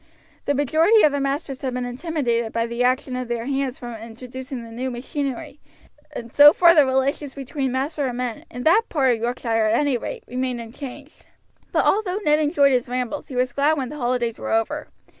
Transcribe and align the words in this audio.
The 0.45 0.55
majority 0.55 1.03
of 1.03 1.11
the 1.11 1.19
masters 1.19 1.61
had 1.61 1.75
been 1.75 1.85
intimidated 1.85 2.51
by 2.51 2.65
the 2.65 2.83
action 2.83 3.15
of 3.15 3.27
their 3.27 3.45
hands 3.45 3.77
from 3.77 3.93
introducing 3.97 4.63
the 4.63 4.71
new 4.71 4.89
machinery, 4.89 5.59
and 6.15 6.33
so 6.33 6.53
far 6.53 6.73
the 6.73 6.87
relations 6.87 7.35
between 7.35 7.71
master 7.71 8.05
and 8.07 8.17
men, 8.17 8.45
in 8.49 8.63
that 8.63 8.85
part 8.89 9.13
of 9.13 9.21
Yorkshire 9.21 9.67
at 9.67 9.75
any 9.77 9.99
rate, 9.99 10.23
remained 10.25 10.59
unchanged. 10.59 11.27
But 11.71 11.85
although 11.85 12.19
Ned 12.25 12.39
enjoyed 12.39 12.71
his 12.71 12.89
rambles 12.89 13.27
he 13.27 13.35
was 13.35 13.53
glad 13.53 13.77
when 13.77 13.89
the 13.89 13.97
holidays 13.97 14.39
were 14.39 14.49
over. 14.51 14.87